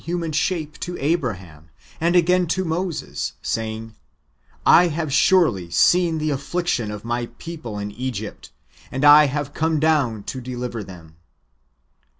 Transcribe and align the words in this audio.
human 0.05 0.31
shape 0.31 0.79
to 0.79 0.97
Abraham,^ 0.99 1.65
and 2.01 2.15
again 2.15 2.47
to 2.47 2.65
Moses, 2.65 3.33
saying, 3.43 3.89
^' 3.89 3.93
I 4.65 4.87
have 4.87 5.13
surely 5.13 5.69
seen 5.69 6.17
the 6.17 6.31
affliction 6.31 6.89
of 6.89 7.05
my 7.05 7.27
people 7.37 7.77
in 7.77 7.91
Egypt, 7.91 8.49
and 8.91 9.05
I 9.05 9.27
have 9.27 9.53
come 9.53 9.79
down 9.79 10.23
to 10.23 10.41
dehver 10.41 10.83
them." 10.83 11.17